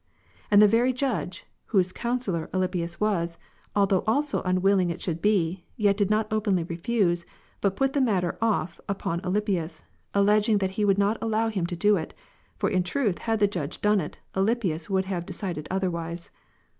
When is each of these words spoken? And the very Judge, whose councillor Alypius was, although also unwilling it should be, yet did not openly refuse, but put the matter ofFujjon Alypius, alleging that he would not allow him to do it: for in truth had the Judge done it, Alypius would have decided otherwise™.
And 0.49 0.63
the 0.63 0.67
very 0.67 0.93
Judge, 0.93 1.45
whose 1.67 1.91
councillor 1.91 2.49
Alypius 2.53 2.99
was, 2.99 3.37
although 3.75 4.03
also 4.07 4.41
unwilling 4.41 4.89
it 4.89 4.99
should 4.99 5.21
be, 5.21 5.63
yet 5.77 5.95
did 5.95 6.09
not 6.09 6.25
openly 6.33 6.63
refuse, 6.63 7.23
but 7.61 7.75
put 7.75 7.93
the 7.93 8.01
matter 8.01 8.35
ofFujjon 8.41 9.21
Alypius, 9.23 9.83
alleging 10.15 10.57
that 10.57 10.71
he 10.71 10.85
would 10.85 10.97
not 10.97 11.19
allow 11.21 11.49
him 11.49 11.67
to 11.67 11.75
do 11.75 11.97
it: 11.97 12.15
for 12.57 12.67
in 12.71 12.81
truth 12.81 13.19
had 13.19 13.37
the 13.37 13.47
Judge 13.47 13.79
done 13.79 14.01
it, 14.01 14.17
Alypius 14.33 14.89
would 14.89 15.05
have 15.05 15.23
decided 15.23 15.67
otherwise™. 15.69 16.31